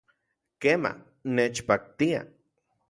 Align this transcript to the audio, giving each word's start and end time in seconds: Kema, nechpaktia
Kema, 0.61 0.93
nechpaktia 1.39 2.27